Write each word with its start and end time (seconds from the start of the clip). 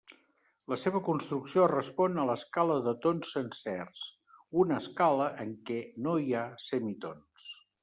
La 0.71 0.77
seva 0.83 1.01
construcció 1.09 1.65
respon 1.71 2.17
a 2.21 2.25
l'escala 2.29 2.79
de 2.87 2.95
tons 3.05 3.35
sencers, 3.37 4.07
una 4.65 4.81
escala 4.85 5.29
en 5.47 5.55
què 5.69 5.79
no 6.07 6.19
hi 6.27 6.37
ha 6.41 6.45
semitons. 6.73 7.55